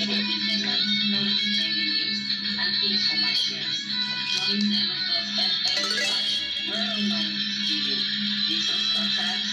[0.00, 0.64] for businesses,
[1.10, 2.18] knowledge changing news,
[2.58, 3.84] and tips for my shares.
[4.32, 6.32] Join Zeno.fm slash
[6.70, 7.96] World Online Studio.
[8.48, 9.44] Business contact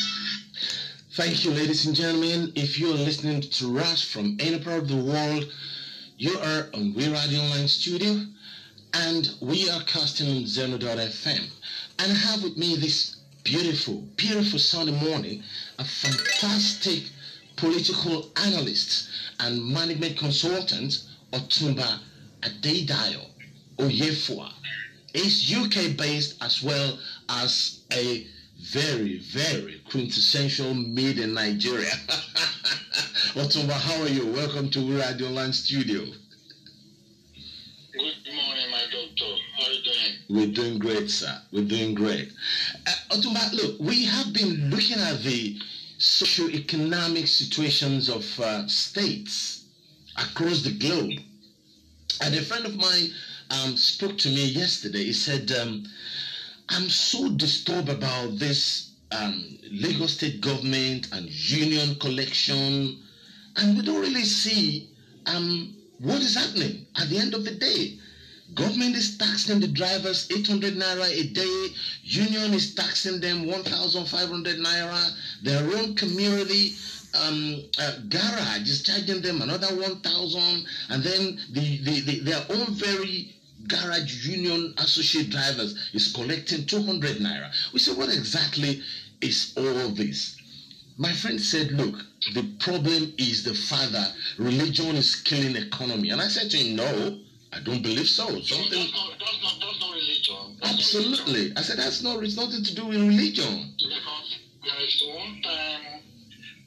[1.12, 2.50] Thank you, ladies and gentlemen.
[2.56, 5.52] If you are listening to us from any part of the world,
[6.16, 8.24] you are on We Radio Online Studio,
[8.94, 11.50] and we are casting on Zeno.fm.
[11.98, 13.13] And I have with me this
[13.44, 15.42] beautiful, beautiful Sunday morning,
[15.78, 17.04] a fantastic
[17.56, 19.08] political analyst
[19.40, 22.00] and management consultant, Otumba
[22.40, 23.26] Adedayo
[23.78, 24.50] Oyefua.
[25.12, 28.26] Is UK based as well as a
[28.72, 31.92] very, very quintessential made in Nigeria.
[33.36, 34.26] Otumba, how are you?
[34.26, 36.00] Welcome to Radio Online Studio.
[37.92, 39.34] Good morning, my doctor.
[39.56, 40.14] How are you doing?
[40.28, 41.40] We're doing great, sir.
[41.52, 42.32] We're doing great.
[43.16, 45.56] Look, we have been looking at the
[45.98, 49.66] socio-economic situations of uh, states
[50.16, 51.20] across the globe.
[52.20, 53.12] And a friend of mine
[53.50, 55.04] um, spoke to me yesterday.
[55.04, 55.84] He said, um,
[56.70, 63.00] I'm so disturbed about this um, Lagos state government and union collection,
[63.56, 64.90] and we don't really see
[65.26, 67.96] um, what is happening at the end of the day.
[68.52, 71.74] Government is taxing the drivers 800 naira a day.
[72.02, 75.10] Union is taxing them 1,500 naira.
[75.42, 76.74] Their own community
[77.14, 82.74] um, uh, garage is charging them another 1,000, and then the, the, the, their own
[82.74, 83.34] very
[83.66, 87.50] garage union associate drivers is collecting 200 naira.
[87.72, 88.82] We say, what exactly
[89.20, 90.36] is all this?
[90.96, 91.96] My friend said, look,
[92.34, 94.06] the problem is the father.
[94.38, 96.10] Religion is killing economy.
[96.10, 97.18] And I said to him, no,
[97.54, 98.26] I don't believe so.
[98.26, 100.56] So Something that's not, that's not, that's not religion.
[100.62, 101.52] Absolutely.
[101.56, 103.44] I said that's not it's nothing to do with religion.
[103.44, 103.74] religion.
[103.78, 106.02] Because there is one time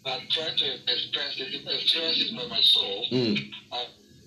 [0.06, 3.06] I tried to experience it, experience it by myself.
[3.12, 3.52] Mm.
[3.74, 3.78] I,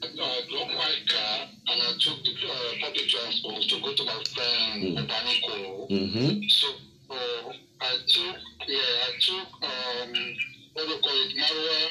[0.02, 2.52] I, I dropped my car and I took the uh,
[2.84, 4.96] public transport to go to my friend Mm.
[5.00, 5.90] Obaniko.
[5.90, 6.42] Mm-hmm.
[6.48, 6.68] So
[7.10, 8.36] uh, I took,
[8.68, 10.12] yeah, I took, um,
[10.74, 11.90] what do you call it, Marwa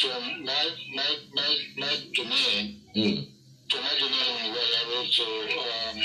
[0.00, 3.28] from my, my, my, my domain Mm.
[3.72, 5.98] I wrote to, um,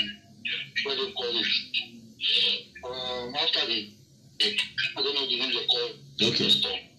[0.84, 1.46] what do you call it,
[2.84, 3.90] um, after the,
[4.40, 5.96] I don't know the name they call it.
[6.22, 6.50] Okay.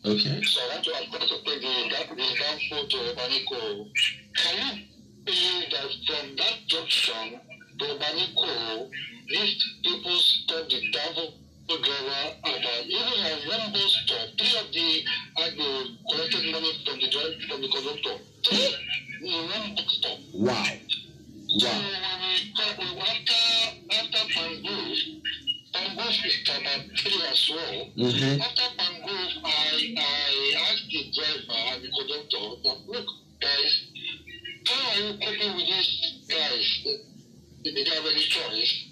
[0.05, 0.43] Okay.
[0.43, 3.59] So I want to ask to take the, that, the downfall to Baniko.
[4.35, 4.71] Can you
[5.25, 7.39] believe that from that junction
[7.79, 8.89] to Baniko,
[9.27, 11.33] these people stop the downfall
[11.67, 15.03] driver and uh, even one bus stop, three of the
[15.43, 15.69] agro
[16.09, 18.15] collected money from the driver, from the conductor.
[18.43, 18.75] Three
[19.21, 19.83] Wow.
[19.99, 20.73] So Wow.
[21.47, 23.41] when we talk, after,
[23.91, 24.99] after Pangos,
[25.73, 27.89] Pangos is about three as well.
[27.97, 28.41] Mm-hmm.
[28.41, 33.07] After Pangos, I, I asked the driver and the conductor that, look,
[33.41, 33.87] guys,
[34.67, 36.85] how are you coping with these guys?
[37.63, 38.83] They don't have any choice.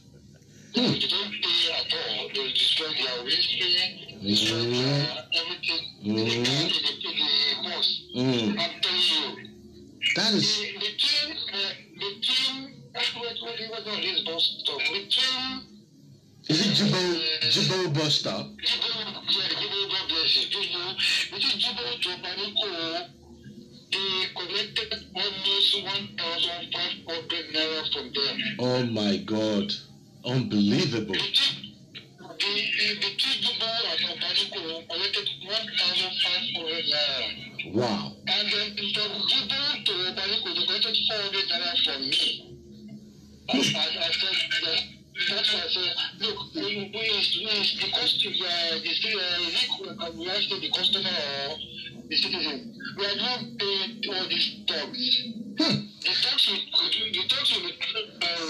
[0.75, 0.81] Hmm.
[0.81, 5.07] If they don't pay at all, they will destroy their windscreen, destroy their
[5.39, 5.83] everything.
[6.03, 6.15] Mhm.
[6.15, 8.01] They can't pay the, the boss.
[8.15, 8.59] Mm.
[8.59, 9.54] I'm telling you.
[10.15, 11.57] That The, is the team, uh,
[11.99, 13.35] the team, what, what,
[13.69, 14.79] what, what is boss stop?
[14.79, 15.75] The team,
[16.47, 17.01] is it Jibo
[17.51, 18.47] Jibo bus stop?
[23.91, 28.35] they collected almost 1,500 naira from them.
[28.59, 29.73] Oh my god.
[30.25, 31.13] Unbelievable.
[31.13, 31.74] The
[37.73, 38.11] Wow.
[38.27, 42.55] And then from Jibo to Obaniko, they collected 400 naira from me.
[43.47, 43.93] I said,
[44.63, 44.79] that,
[45.29, 47.03] that's why I said, look, we, we, we,
[47.79, 48.47] the cost of uh,
[50.05, 51.09] uh, we asked the customer
[51.47, 51.57] or
[52.09, 52.57] the citizen,
[52.97, 54.47] we are not paying all these.
[55.57, 55.87] Hmm.
[56.01, 56.61] The tax will,
[57.13, 58.45] the tax will, uh,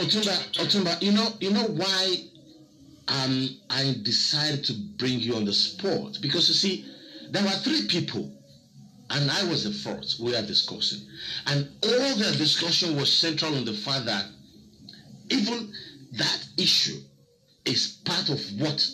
[0.00, 0.36] Otumba.
[0.58, 2.16] Otumba, you know, you know why
[3.08, 6.84] um, I decided to bring you on the spot because you see,
[7.30, 8.30] there were three people,
[9.10, 10.18] and I was the fourth.
[10.20, 11.00] We are discussing,
[11.46, 14.26] and all the discussion was central on the fact that
[15.28, 15.72] even
[16.12, 17.00] that issue
[17.64, 18.88] is part of what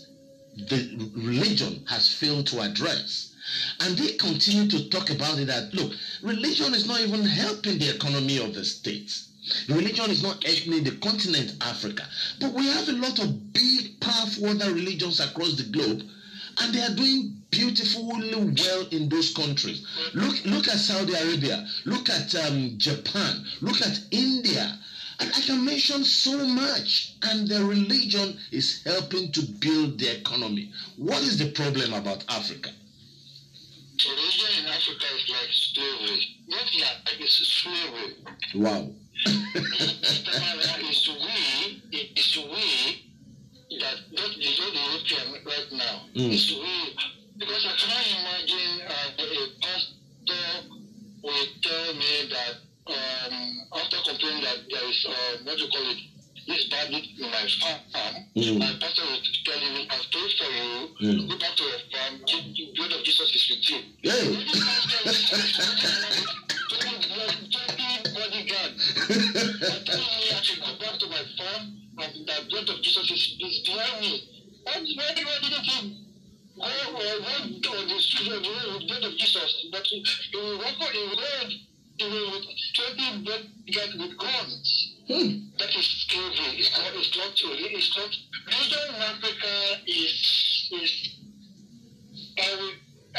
[0.57, 3.35] the religion has failed to address.
[3.81, 7.95] And they continue to talk about it that look, religion is not even helping the
[7.95, 9.29] economy of the states.
[9.69, 12.09] Religion is not helping the continent Africa.
[12.41, 16.03] But we have a lot of big, powerful other religions across the globe,
[16.59, 19.87] and they are doing beautifully well in those countries.
[20.15, 21.65] Look, look at Saudi Arabia.
[21.85, 23.45] Look at um, Japan.
[23.61, 24.79] Look at India.
[25.19, 27.15] And I can mention so much.
[27.23, 30.73] And the religion is helping to build the economy.
[30.97, 32.71] What is the problem about Africa?
[34.05, 36.21] Religion in Africa is like slavery.
[36.49, 38.15] Not like it's slavery.
[38.55, 38.91] Wow.
[40.91, 43.07] is we, it's we
[43.81, 46.03] that not the European right now.
[46.15, 46.33] Mm.
[46.33, 46.97] It's we
[47.39, 50.69] because I cannot imagine uh, a pastor
[51.23, 52.55] will tell me that
[52.87, 55.13] um, after complaining that there is uh,
[55.45, 56.16] what do you call it
[56.47, 57.81] this bad in my farm,
[58.37, 58.59] Mm.
[58.59, 61.29] my pastor will tell you, I've prayed for you, Mm.
[61.29, 63.81] go back to your farm, the blood of Jesus is with you.
[64.03, 64.31] Hey.
[64.31, 65.01] Maybe pastor
[68.15, 68.73] bodyguard.
[68.77, 71.63] I told me I should go back to my farm
[71.99, 74.29] and the blood of Jesus is, is behind me.
[74.65, 76.07] What, why, why didn't he
[76.57, 79.67] go uh, walk on the street of the with the blood of Jesus?
[79.73, 81.53] But he, he will walk on the road
[81.99, 82.45] he will with
[82.75, 84.96] 20 bodyguards with guns.
[85.09, 85.39] Hmm.
[85.59, 86.59] That is slavery.
[86.59, 87.51] It's not, it's not true.
[87.55, 88.11] It's not.
[88.47, 89.53] Religion in Africa
[89.87, 91.15] is, is,
[92.39, 92.69] uh,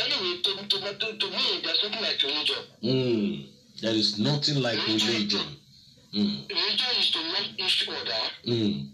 [0.04, 2.64] anyway, to, to, to, to me, there's nothing like religion.
[2.84, 3.46] Mm.
[3.82, 5.48] There is nothing like religion.
[6.14, 6.50] Mm.
[6.50, 8.90] Religion is to love each other, Mm.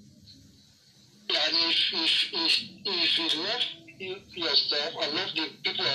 [1.29, 3.63] and if, if, if, if you love
[4.35, 5.85] yourself and love the people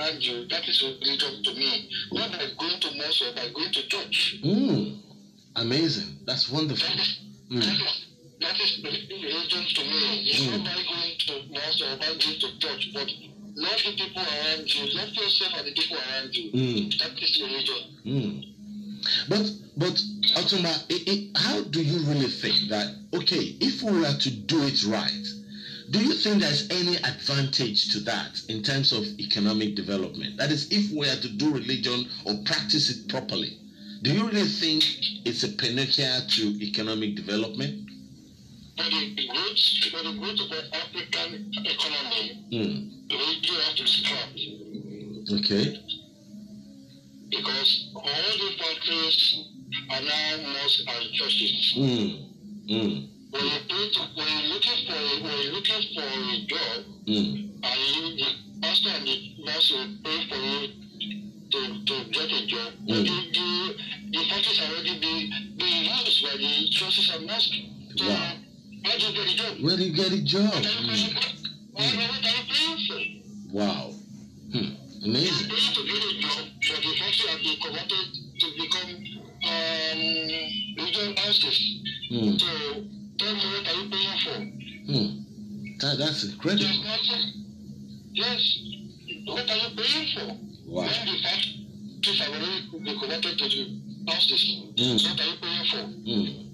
[0.00, 1.88] around you, that is religion to me.
[2.12, 4.40] Not by going to mosque or by going to church.
[4.44, 5.00] Mm.
[5.56, 6.18] Amazing.
[6.26, 6.86] That's wonderful.
[6.88, 7.18] That is,
[7.50, 7.60] Mm.
[8.40, 10.30] that is, religion to me.
[10.30, 13.08] It's not by going to mosque or by going to church, but
[13.56, 16.50] love the people around you, love yourself and the people around you.
[16.52, 16.98] Mm.
[16.98, 17.82] That is religion.
[18.04, 18.54] Mm.
[19.28, 20.02] But but
[20.36, 25.26] i how do you really think that okay, if we were to do it right,
[25.90, 30.38] do you think there's any advantage to that in terms of economic development?
[30.38, 33.58] That is, if we are to do religion or practice it properly,
[34.04, 34.84] do you really think
[35.24, 37.88] it's a panacea to economic development?
[38.76, 41.30] For the growth, for the growth of the African
[41.64, 43.10] economy, Mm.
[43.10, 44.30] religion has to start.
[45.40, 45.80] Okay.
[47.30, 49.18] because all the factories
[49.90, 51.74] are now most and.
[51.76, 52.30] Mm.
[52.70, 53.08] Mm.
[53.32, 56.84] When you pay to, when you're looking for a, when you're looking for a job,
[57.08, 57.50] Mm.
[57.64, 58.30] and you, the
[58.62, 60.83] pastor and the nurse will pay for you
[61.54, 63.04] to, to get a job, Mm.
[63.06, 63.48] the, the,
[64.12, 67.58] the factories are already being, being used by the churches and mosques.
[67.96, 68.32] So, Wow.
[68.84, 69.52] how do you get a job?
[69.64, 70.52] Where do you get a job?
[70.52, 71.14] What are you Mm.
[71.14, 71.28] for?
[71.72, 73.00] What what are you paying for?
[73.56, 73.94] Wow.
[74.52, 74.58] Hmm.
[74.58, 75.48] You're Amazing.
[75.50, 78.06] paying to get a job, but the factory has been converted
[78.40, 78.90] to become
[79.44, 80.00] um,
[80.78, 81.58] regional houses.
[82.10, 82.36] Hmm.
[82.38, 82.50] So
[83.18, 84.38] tell me what are you paying for?
[84.90, 85.08] Hmm.
[85.80, 86.84] That, that's incredible.
[88.12, 88.42] Yes.
[89.26, 90.36] What are you paying for?
[90.66, 90.82] Wow.
[90.82, 94.62] When the factories have already been converted to the houses.
[94.76, 95.10] Mm.
[95.10, 95.82] What are you paying for?
[96.04, 96.44] Hmm.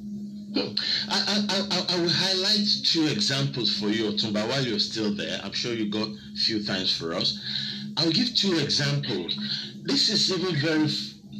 [0.52, 0.74] Hmm.
[1.08, 5.40] I, I, I, I will highlight two examples for you, Otumba, while you're still there.
[5.44, 7.38] I'm sure you got a few times for us.
[7.96, 9.36] I'll give two examples.
[9.84, 10.86] This is even very,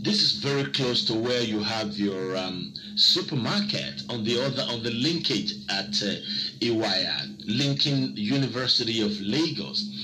[0.03, 4.83] this is very close to where you have your um, supermarket on the other, on
[4.83, 6.15] the linkage at uh,
[6.61, 10.00] Iwaya, linking University of Lagos.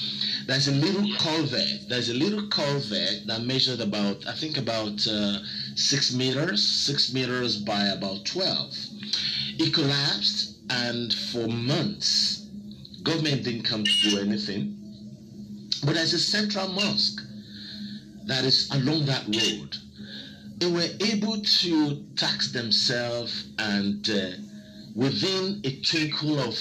[0.46, 1.88] There's a little culvert.
[1.88, 5.38] There's a little culvert that measured about, I think, about uh,
[5.74, 8.72] six meters, six meters by about 12.
[9.58, 12.46] It collapsed, and for months,
[13.02, 14.76] government didn't come to do anything.
[15.84, 17.20] But there's a central mosque
[18.26, 19.76] that is along that road.
[20.58, 24.30] They were able to tax themselves, and uh,
[24.94, 26.56] within a twinkle of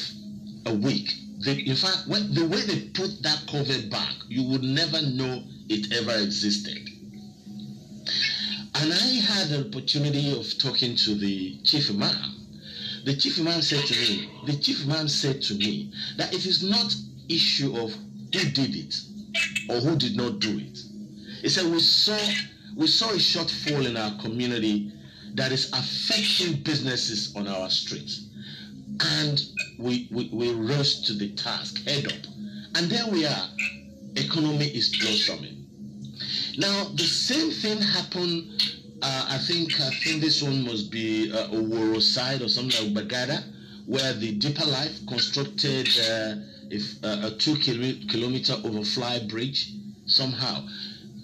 [0.66, 1.14] a week,
[1.46, 5.44] they, in fact, when, the way they put that cover back, you would never know
[5.70, 6.90] it ever existed.
[8.76, 12.36] And I had an opportunity of talking to the chief imam.
[13.06, 16.64] The chief imam said to me, the chief imam said to me that it is
[16.64, 16.94] not
[17.30, 19.00] issue of who did it
[19.70, 20.80] or who did not do it.
[21.42, 22.18] He said we saw
[22.76, 24.92] we saw a shortfall in our community
[25.36, 28.28] that is affecting businesses on our streets.
[29.00, 29.42] And
[29.78, 32.28] we, we, we rose to the task head up.
[32.76, 33.48] And there we are.
[34.16, 35.66] Economy is blossoming.
[36.58, 38.48] Now the same thing happened.
[39.02, 43.08] Uh, I think I think this one must be uh, Oworo side or something like
[43.08, 43.44] Gbagada,
[43.86, 46.36] where the Deeper Life constructed uh,
[46.70, 49.72] if, uh, a two kilo- kilometer overfly bridge
[50.06, 50.66] somehow.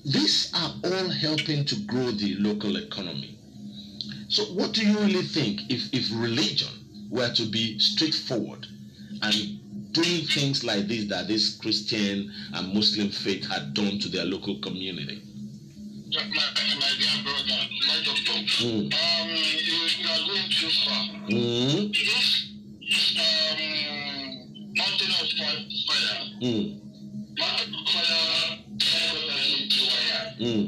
[0.03, 3.37] These are all helping to grow the local economy.
[4.29, 6.69] So, what do you really think if, if religion
[7.11, 8.65] were to be straightforward
[9.21, 14.25] and doing things like this that this Christian and Muslim faith had done to their
[14.25, 15.21] local community?
[16.13, 18.31] My, my dear brother, my doctor,
[18.63, 18.93] Mm.
[18.93, 21.03] um, you, you are going too far.
[21.29, 21.91] Mm.
[21.91, 23.59] This um,
[24.75, 25.27] mountain of
[25.87, 26.81] fire, Mm.
[27.37, 30.19] mountain of fire, headquarters in Iwaya.
[30.39, 30.65] Mm.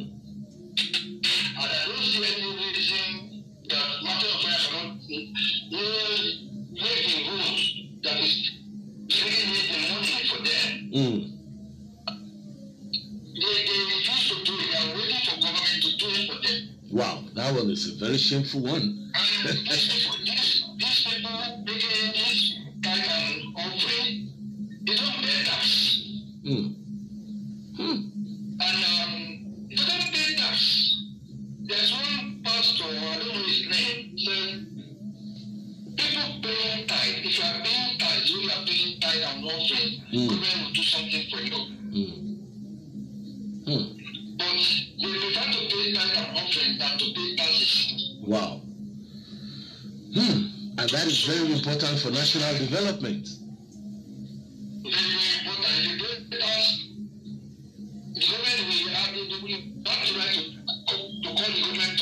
[17.64, 19.14] That a very shameful one.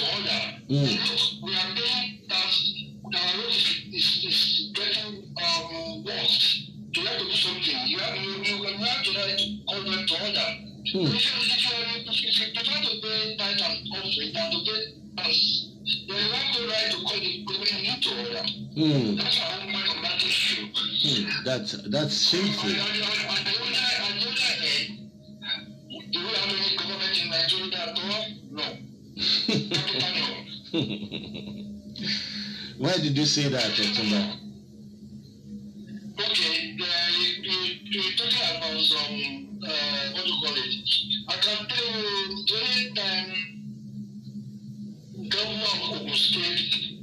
[0.02, 0.42] order.
[0.70, 1.44] Mm.
[1.44, 2.74] We are paying tax,
[3.06, 6.72] our road is, is, is getting um, worse.
[6.94, 7.78] You have to do something.
[7.88, 10.50] You have, you, you, you have the right to call them to order.
[10.92, 11.08] Hmm.
[11.08, 14.82] If you, if you, if you prefer to pay tithe and offering than to pay
[15.16, 15.68] tax,
[16.08, 18.44] then you have the right to call the government into order.
[18.76, 19.16] Hmm.
[19.16, 20.68] That's our own point on that issue.
[20.68, 21.41] Hmm.
[21.52, 22.70] That's that's shameful.
[22.70, 24.88] On the, on the, on the other, on the other hand,
[26.14, 28.24] do we have any government in Nigeria at all?
[28.52, 28.64] No.
[29.76, 30.88] Capital no.
[32.78, 34.38] Why did you say that, Otumba?
[36.24, 40.88] Okay, uh, you, you, you're talking about some, uh, what do you call it?
[41.28, 43.30] I can tell you, during time,
[45.28, 46.96] governor of Ogun State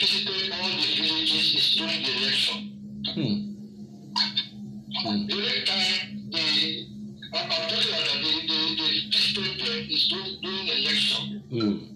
[0.00, 2.73] visited all the villages during the election.
[3.14, 3.20] Hmm.
[4.10, 5.26] Hmm.
[5.28, 6.86] During time, the,
[7.32, 11.42] I'm I'm talking about the, the, the is during, during election.
[11.48, 11.93] Hmm.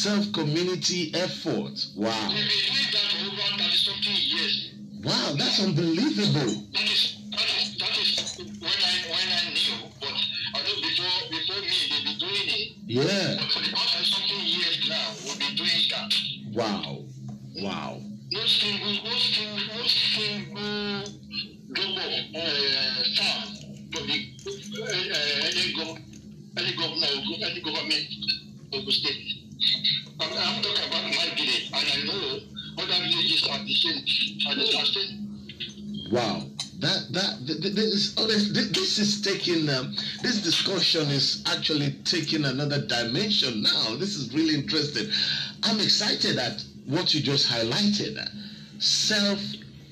[0.00, 1.76] Self community effort.
[1.94, 2.32] Wow.
[2.32, 4.72] We've been doing that for over 30 something years.
[5.04, 6.64] Wow, that's unbelievable.
[6.72, 10.16] That is that is that is when I when I knew, but
[10.54, 12.68] I know before before me they be doing it.
[12.86, 13.36] Yeah.
[13.40, 16.10] But for the past something years now, we've been doing that.
[16.56, 17.04] Wow.
[17.60, 18.00] Wow.
[18.32, 21.04] No single no single no single
[21.76, 21.96] of
[22.36, 23.48] uh, farm
[23.92, 24.16] for the
[24.80, 26.00] uh, uh, any gov
[26.56, 27.12] any governor
[27.44, 28.08] any government
[28.72, 29.39] of the state.
[30.20, 32.38] I'm, talking about my village and I know
[32.78, 35.30] other villages are the same are the same
[36.10, 36.42] Wow.
[36.80, 42.80] That that th- th- this this is taking um, this discussion is actually taking another
[42.80, 43.96] dimension now.
[43.96, 45.08] This is really interesting.
[45.62, 48.18] I'm excited at what you just highlighted.
[48.78, 49.40] Self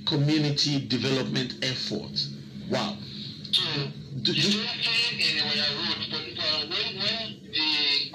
[0.07, 2.27] community development effort.
[2.71, 2.97] Wow.
[3.59, 3.91] So
[4.23, 7.69] Do- the same thing in our road, but uh, when when the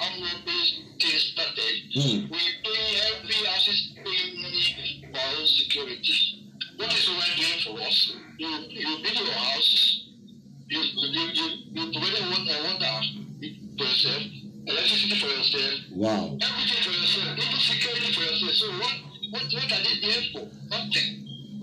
[0.06, 2.18] Amro-based thing started, Hmm.
[2.32, 4.64] we pay every assist paying money
[5.12, 6.16] for our own security.
[6.78, 7.98] What is government doing for us?
[8.38, 9.72] You you build your house,
[10.70, 12.96] you you you, you provide water, water
[13.78, 14.24] for yourself,
[14.68, 16.38] electricity for yourself, Wow.
[16.40, 18.54] everything for yourself, even security for yourself.
[18.62, 18.96] So what
[19.32, 20.46] what what are they there for?
[20.70, 21.10] Nothing.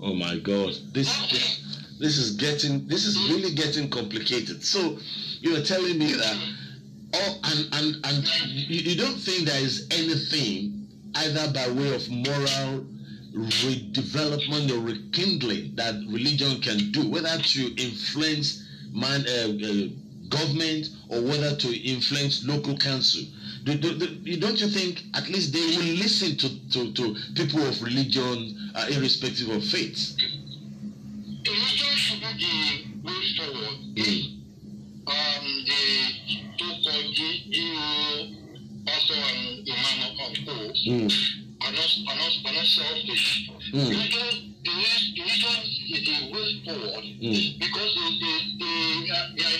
[0.03, 0.73] Oh my God.
[0.93, 1.60] This this,
[2.01, 4.63] this is getting this is really getting complicated.
[4.63, 4.97] So
[5.39, 6.37] you are telling me that
[7.13, 12.09] oh and and and you, you don't think there is anything either by way of
[12.09, 12.85] moral
[13.33, 19.87] redevelopment or rekindling that religion can do, whether to influence man uh, uh,
[20.29, 23.23] government or whether to influence local council.
[23.63, 27.61] Do, do, do, don't you think at least they will listen to, to, to people
[27.61, 30.17] of religion, uh, irrespective of faith?
[32.41, 32.57] The
[33.05, 33.77] way forward.
[34.01, 34.41] Mm.
[35.05, 35.81] um, the
[36.57, 36.69] GO
[38.85, 41.05] pastor and imam of schools Mm.
[41.61, 43.49] are not, are not, are not selfish.
[43.73, 43.89] Mm.
[43.89, 45.59] Religion, the re- religion
[45.93, 47.59] is the way forward Mm.
[47.59, 49.59] because they, they, they, are, they, are,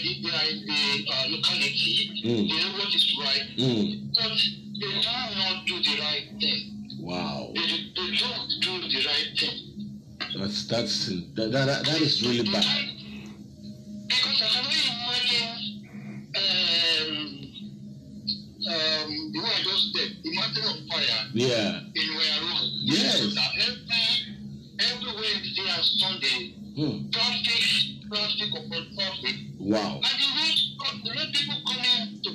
[0.50, 1.94] in the- uh, locality.
[2.26, 2.50] Mm.
[2.50, 4.14] They know what is right, Mm.
[4.14, 4.38] but
[4.82, 6.62] they do not do the right thing.
[7.00, 7.52] Wow.
[7.54, 7.62] They,
[7.96, 8.51] they don't
[10.42, 11.06] That's that's
[11.36, 12.66] that, that, that is really bad.
[14.08, 15.54] Because I can only imagine
[16.34, 17.16] um,
[18.74, 21.82] um, the way I just said, the mountain of fire Yeah.
[21.94, 22.70] in Road.
[22.90, 23.22] Yes.
[23.36, 24.02] That every
[24.82, 26.40] every Wednesday and Sunday,
[26.74, 27.10] Hmm.
[27.12, 27.64] traffic,
[28.10, 30.02] traffic Wow.
[30.02, 30.50] and the way
[31.06, 32.30] the way people coming to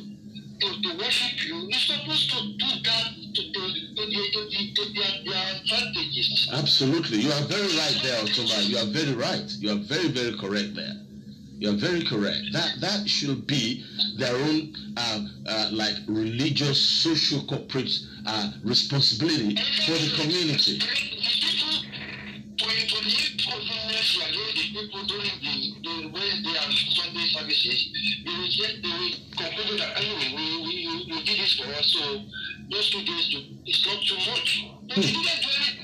[0.60, 3.62] to, to worship you, you're supposed to do that to to
[3.96, 5.35] to, to, to advantages.
[6.52, 7.18] Absolutely.
[7.18, 8.68] You are very right there, Otumba.
[8.68, 9.50] You are very right.
[9.58, 10.94] You are very, very correct there.
[11.58, 12.38] You are very correct.
[12.52, 13.84] That that should be
[14.18, 17.90] their own uh, uh, like religious, social, corporate
[18.26, 19.56] uh, responsibility
[19.86, 20.80] for the community.
[34.88, 35.75] The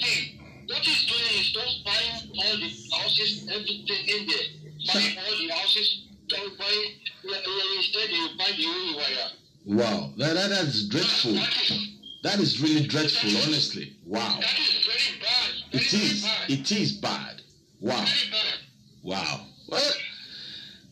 [2.38, 4.46] all the houses, everything in there.
[4.92, 6.86] Buying all the houses, buying,
[7.28, 9.30] uh, instead you buy the only wire.
[9.66, 10.10] Wow.
[10.16, 11.34] That, that, that is dreadful.
[11.34, 11.88] That is,
[12.22, 13.96] That is really dreadful, honestly.
[14.06, 14.38] Wow.
[14.40, 15.72] that is very bad.
[15.72, 16.22] Very, It is.
[16.22, 16.50] bad.
[16.50, 17.42] It is bad.
[17.80, 17.96] Wow.
[18.04, 18.58] Very bad.
[19.02, 19.46] Wow.
[19.68, 19.92] Well,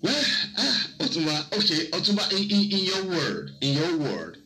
[0.02, 0.24] well,
[0.58, 4.38] ah, Otumba, okay, Otumba, in, in, in your word, in your word,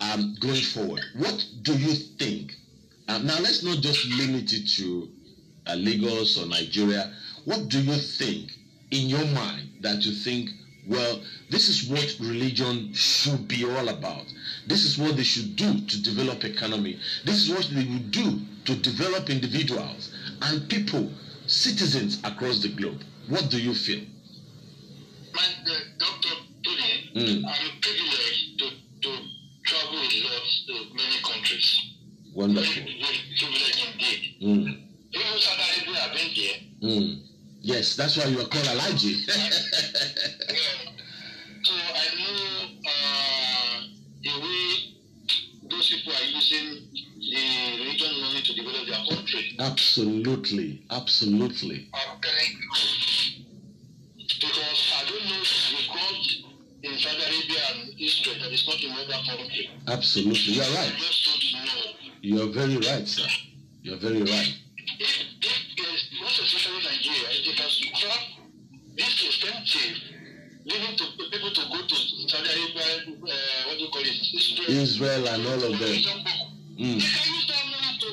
[0.00, 2.54] um, going forward, what do you think?
[3.08, 5.08] Um, now, let's not just limit it to
[5.66, 7.12] uh, Lagos or Nigeria.
[7.44, 8.50] What do you think
[8.90, 10.50] in your mind that you think,
[10.88, 14.26] well, this is what religion should be all about?
[14.66, 16.98] This is what they should do to develop economy.
[17.24, 21.10] This is what they would do to develop individuals and people,
[21.46, 23.02] citizens across the globe.
[23.28, 24.04] What do you feel?
[25.34, 26.34] My uh, Dr.
[26.64, 27.44] Tony, Mm.
[27.44, 28.70] I'm privileged to,
[29.02, 29.10] to
[29.64, 31.80] travel a lot to many countries.
[32.34, 32.82] Wonderful.
[32.82, 34.34] Very, very privileged indeed.
[34.42, 34.81] Mm.
[36.36, 37.00] Even Saudi Arabia, I've been there.
[37.00, 37.22] Mm.
[37.60, 39.14] Yes, that's why you are called Alhaji.
[40.48, 40.92] Yeah.
[41.62, 43.80] So I know uh,
[44.22, 44.94] the way
[45.70, 46.88] those people are using
[47.20, 49.56] the religion money to develop their country.
[49.60, 51.88] absolutely, absolutely.
[51.94, 53.44] I'm telling you.
[54.40, 58.92] Because I don't know the God in Saudi Arabia and Israel that is not in
[58.92, 59.70] other country.
[59.86, 60.54] Absolutely.
[60.54, 60.92] You are right.
[60.98, 61.92] just don't know.
[62.22, 63.28] You are very right, sir.
[63.82, 64.58] You are very right.
[70.64, 71.94] Leaving to people to go to
[72.28, 75.78] Saudi Arabia, uh, what do you call it, Israel, Israel and all of them.
[75.78, 76.02] They
[76.72, 76.98] Mm.
[76.98, 78.08] can use that money to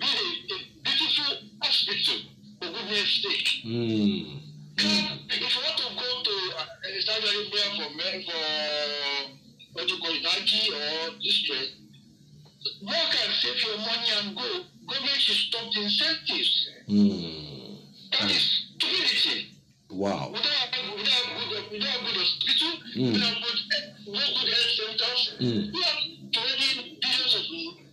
[0.00, 2.18] build a, a beautiful hospital,
[2.58, 3.48] for goodness sake.
[3.66, 4.40] Mm.
[4.78, 7.88] Now, if you want to go to uh, Saudi Arabia for,
[8.24, 9.32] for
[9.74, 11.68] what do you call it, Haji or Israel,
[12.82, 14.64] work and save your money and go.
[14.88, 16.68] Government should stop the incentives.
[16.88, 17.76] Mm.
[18.12, 19.51] That is stupidity.
[19.92, 20.30] Wow.
[20.32, 23.12] Without, without, without, without good hospital, Mm.
[23.12, 23.60] without good,
[24.08, 25.72] no good health centers, Mm.
[25.72, 25.98] we are
[26.32, 27.44] already billions of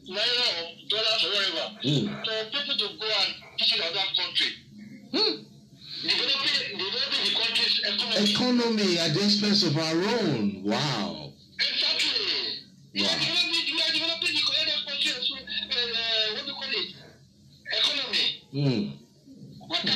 [0.08, 2.08] naira or dollars or whatever Mm.
[2.26, 4.52] for people to go and visit other country.
[5.12, 5.36] Hmm.
[6.02, 8.32] Developing, developing the country's economy.
[8.32, 10.64] Economy at the expense of our own.
[10.64, 11.34] Wow.
[11.60, 12.64] Exactly.
[12.96, 13.12] Wow.
[13.20, 15.44] developing, we are developing the other country as well.
[15.44, 16.96] Uh, what do you call it?
[17.78, 18.26] Economy.
[18.54, 18.98] Mm.
[19.68, 19.92] What we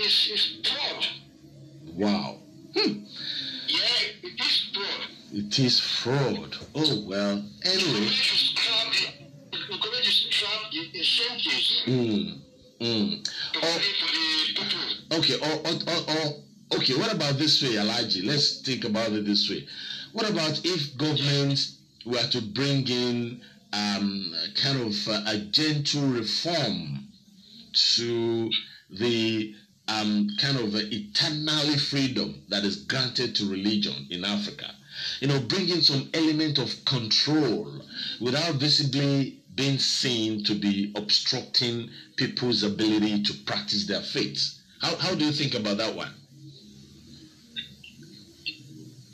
[0.00, 1.06] is, is, is fraud.
[1.94, 2.36] Wow.
[2.74, 3.04] Hmm.
[3.66, 3.78] Yeah,
[4.22, 5.06] it is fraud.
[5.32, 6.56] It is fraud.
[6.74, 7.44] Oh well.
[7.64, 7.82] Anyway.
[7.84, 8.92] government should scrap
[9.52, 12.38] the, government should scrap the incentives Mm.
[12.80, 13.24] Mm.
[13.24, 13.30] to
[13.62, 13.78] Oh.
[13.78, 15.18] for the people.
[15.18, 18.24] Okay, or, or, or, okay, what about this way, Alhaji?
[18.24, 19.66] Let's think about it this way.
[20.12, 21.70] What about if government
[22.06, 23.40] were to bring in
[23.72, 27.04] um, kind of uh, a gentle reform
[27.72, 28.50] to
[28.90, 29.54] the
[29.90, 34.72] um, kind of uh, eternally freedom that is granted to religion in Africa?
[35.20, 37.80] You know, bringing some element of control
[38.20, 44.58] without visibly being seen to be obstructing people's ability to practice their faith.
[44.80, 46.14] How, how do you think about that one?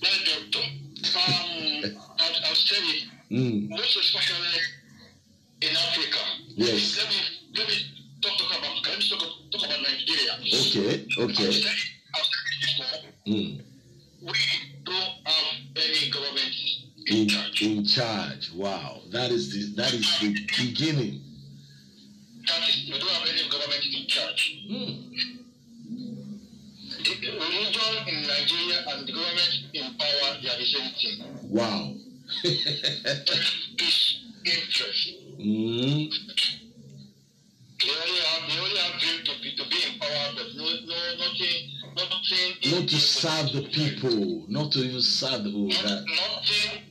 [0.01, 4.61] Doctor, um, I'll, I'll tell you, Mm, most especially
[5.63, 6.19] in Africa.
[6.55, 6.97] Yes.
[6.97, 7.17] Let me
[7.59, 7.96] let me
[8.27, 9.21] talk, talk about let me talk,
[9.53, 10.33] talk about Nigeria.
[10.43, 11.49] okay, okay.
[12.15, 13.11] I've said it before.
[13.27, 13.61] Mm,
[14.23, 14.33] We
[14.85, 16.55] don't have any government
[17.09, 17.63] in, in charge.
[17.63, 18.51] In charge.
[18.55, 19.01] Wow.
[19.11, 21.23] That is the that is the beginning.
[22.47, 24.57] That is, we don't have any government in charge.
[27.05, 31.51] The religion in Nigeria and the government in power, they are the same thing.
[31.51, 31.95] Wow.
[33.77, 35.11] Peace, interest.
[35.37, 36.07] Hmm.
[37.79, 40.65] They only have, they only have dream to be, to be in power, but no,
[40.65, 41.59] no, nothing,
[41.95, 42.81] nothing.
[42.81, 44.47] Not to serve the people.
[44.49, 45.69] Not to even serve the people.
[45.69, 46.83] Not, That nothing,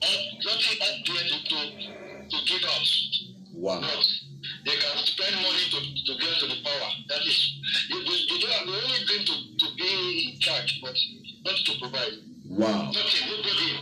[0.46, 1.58] nothing up there to, to,
[2.30, 3.32] to give us.
[3.56, 3.82] wow.
[3.82, 4.06] But
[4.66, 6.90] they can spend money to, to get to the power.
[7.10, 7.58] That is,
[7.90, 10.94] they, they, they have, they only dream to, to be in charge, but
[11.46, 12.14] not to provide.
[12.48, 12.92] Wow.
[12.94, 13.26] Nothing.
[13.26, 13.74] Nobody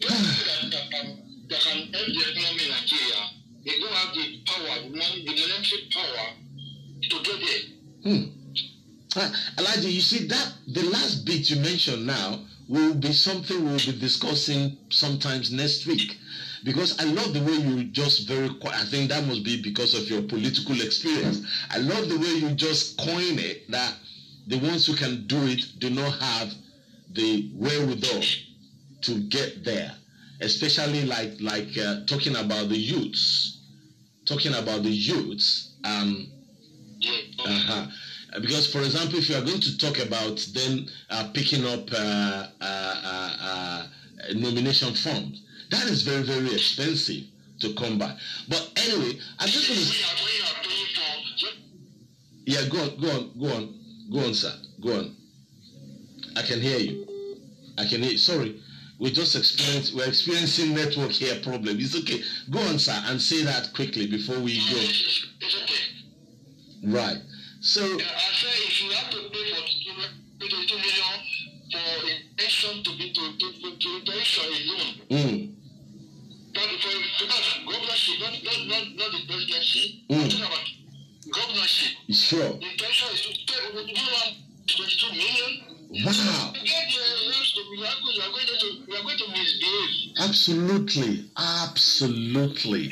[0.00, 1.06] that, that can,
[1.50, 3.20] that can help the economy in Nigeria.
[3.62, 6.32] They don't have the power, the money, the monetary power
[7.02, 8.12] to get there.
[8.14, 8.30] Hmm.
[9.16, 13.76] Ah, Alhaji, you see that the last bit you mentioned now will be something we'll
[13.76, 16.16] be discussing sometimes next week.
[16.64, 18.48] Because I love the way you just very.
[18.64, 21.42] I think that must be because of your political experience.
[21.70, 23.94] I love the way you just coin it that
[24.46, 26.48] the ones who can do it do not have
[27.12, 28.22] the wherewithal
[29.02, 29.92] to get there.
[30.40, 33.58] Especially like like uh, talking about the youths,
[34.24, 35.74] talking about the youths.
[35.84, 36.26] Um,
[37.00, 37.44] Yeah.
[37.44, 37.86] uh-huh.
[38.34, 42.46] Because, for example, if you are going to talk about then uh, picking up uh,
[42.60, 43.86] uh, uh,
[44.34, 47.24] nomination forms, that is very, very expensive
[47.60, 48.14] to come by.
[48.48, 49.86] But anyway, I'm just going to.
[49.90, 51.60] We are, we are paying for.
[52.46, 53.74] Yeah, go on, go on, go on,
[54.12, 55.16] go on, sir, go on.
[56.36, 57.06] I can hear you.
[57.78, 58.12] I can hear.
[58.12, 58.18] You.
[58.18, 58.60] Sorry,
[58.98, 61.76] we just experienced we're experiencing network here problem.
[61.78, 62.22] It's okay.
[62.50, 64.76] Go on, sir, and say that quickly before we go.
[64.76, 66.90] It's, it's okay.
[66.90, 67.18] Right.
[67.60, 67.82] So.
[67.84, 71.20] I say if you have to pay for two, million
[71.70, 73.46] for intention to be to to
[73.78, 75.52] to, intention alone, Mm,
[76.54, 80.04] that for that governorship, not not not not the presidency.
[80.08, 80.24] Mm.
[80.24, 80.66] Talking about
[81.30, 81.92] governorship.
[82.10, 82.48] sure.
[82.48, 84.32] The intention is to take we do one
[84.66, 85.52] twenty-two million.
[85.90, 86.52] Wow.
[86.54, 89.18] To get the rest of we are going, we are going to we are going
[89.18, 90.16] to misbehave.
[90.18, 92.88] Absolutely, absolutely.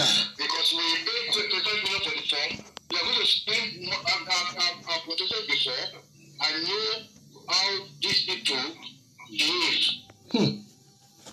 [0.00, 0.08] We are going to misbehave.
[0.08, 0.32] Child.
[0.38, 2.52] because we paid twenty-five million for the form.
[2.90, 3.68] We are going to spend.
[3.84, 5.84] I've, I've, I've, I've protested before.
[6.40, 7.04] I know
[7.48, 8.64] how these people
[9.28, 9.84] behave.
[10.32, 10.64] Hmm.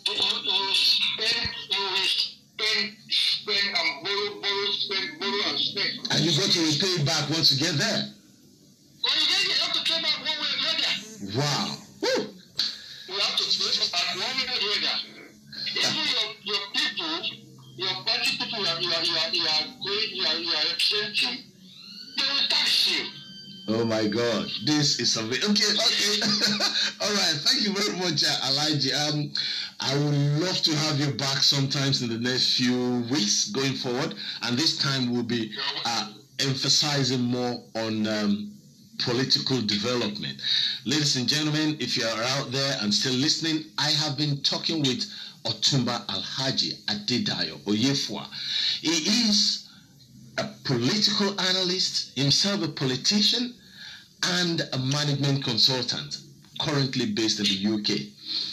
[0.07, 5.93] You, you spend, you will spend, spend and borrow, borrow, spend, borrow and spend.
[6.11, 8.01] And you got to repay it back once you get there.
[8.99, 10.91] When you get there, you have to pay back one way or the other.
[11.39, 11.77] Wow.
[12.01, 12.35] Woo.
[13.07, 14.95] You have to pay back one way or the other.
[15.67, 16.61] Even your, your
[17.77, 20.49] your party people you are, you are, you are, you are going, you are, you
[20.49, 21.43] are representing,
[22.17, 23.05] they will tax you.
[23.69, 25.37] Oh my God, this is something.
[25.37, 26.21] Okay, okay.
[27.01, 27.35] All right.
[27.43, 28.93] Thank you very much, uh, Alhaji.
[28.95, 29.31] Um,
[29.81, 34.15] I would love to have you back sometimes in the next few weeks going forward,
[34.43, 35.51] and this time we'll be
[35.85, 38.53] uh, emphasizing more on um,
[38.99, 40.41] political development.
[40.85, 44.79] Ladies and gentlemen, if you are out there and still listening, I have been talking
[44.81, 45.03] with
[45.47, 48.27] Otumba Alhaji Adedayo Oyefua.
[48.81, 48.89] He
[49.29, 49.67] is
[50.37, 53.53] a political analyst, himself a politician,
[54.23, 56.17] and a management consultant,
[56.59, 57.99] currently based in the UK.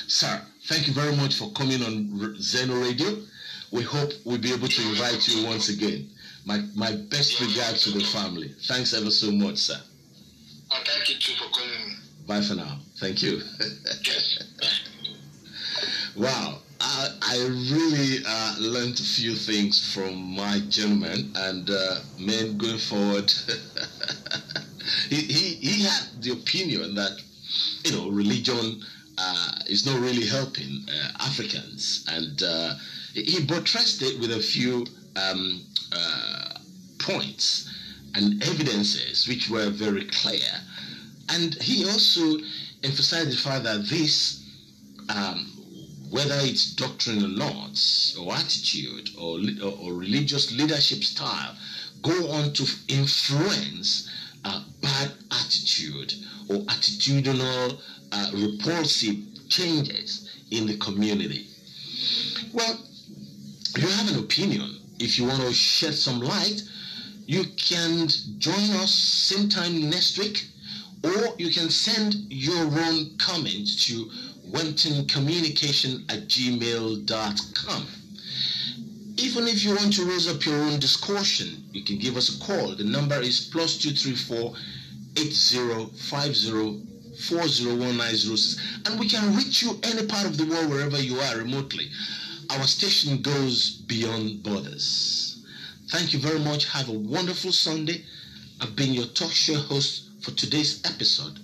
[0.06, 3.18] Sir, thank you very much for coming on Zeno Radio.
[3.72, 6.08] We hope we'll be able to invite you once again.
[6.46, 8.54] My, my best regards to the family.
[8.66, 9.80] Thanks ever so much, sir.
[10.74, 11.96] And thank you too for calling.
[12.26, 12.78] Bye for now.
[13.00, 13.40] Thank you.
[14.04, 14.38] Yes.
[16.16, 16.60] Wow,
[16.96, 23.32] I, really uh, learned a few things from my gentleman, and uh, man, going forward,
[25.08, 27.20] he, he he had the opinion that
[27.84, 28.82] you know religion
[29.18, 32.74] uh, is not really helping uh, Africans, and uh,
[33.12, 36.54] he he buttressed it with a few um, uh,
[36.98, 37.70] points
[38.14, 40.52] and evidences which were very clear,
[41.30, 42.38] and he also
[42.84, 44.42] emphasized the fact that this.
[45.14, 45.53] Um,
[46.14, 47.76] whether it's doctrinal not,
[48.20, 51.56] or attitude, or, or, or religious leadership style,
[52.02, 54.08] go on to influence
[54.44, 56.14] uh, bad attitude
[56.48, 57.80] or attitudinal
[58.12, 59.16] uh, repulsive
[59.48, 61.48] changes in the community.
[62.52, 62.78] Well,
[63.76, 64.70] you have an opinion.
[65.00, 66.62] If you want to shed some light,
[67.26, 68.06] you can
[68.38, 70.46] join us same time next week,
[71.02, 74.08] or you can send your own comments to
[74.50, 77.86] wentoncommunication at gmail.com.
[79.16, 82.44] Even if you want to raise up your own discussion, you can give us a
[82.44, 82.74] call.
[82.74, 84.54] The number is plus 234
[85.16, 91.36] 8050 401-906 and we can reach you any part of the world wherever you are
[91.38, 91.88] remotely.
[92.50, 95.44] Our station goes beyond borders.
[95.90, 96.66] Thank you very much.
[96.72, 98.04] Have a wonderful Sunday.
[98.60, 101.38] I've been your talk show host for today's episode,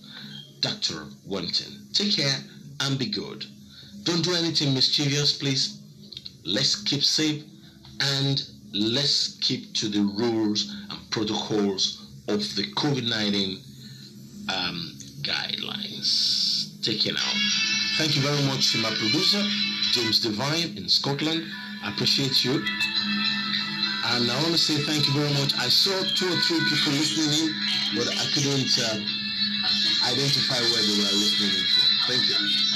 [0.60, 1.06] Dr.
[1.24, 1.86] Winton.
[1.92, 2.38] Take care
[2.80, 3.46] and be good.
[4.04, 5.80] Don't do anything mischievous, please.
[6.44, 7.44] Let's keep safe
[8.00, 13.60] and let's keep to the rules and protocols of the COVID-19
[14.48, 16.80] um, guidelines.
[16.82, 17.32] Take care now.
[17.98, 19.42] Thank you very much to my producer,
[19.92, 21.44] James Devine in Scotland.
[21.82, 22.64] I appreciate you.
[24.12, 25.54] And I want to say thank you very much.
[25.58, 27.54] I saw two or three people listening in,
[27.96, 28.96] but I couldn't uh,
[30.08, 31.66] identify where they were listening in.
[32.08, 32.69] Thank you.